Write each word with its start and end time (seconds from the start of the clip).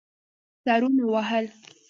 سرونه 0.65 1.03
وهل. 1.13 1.45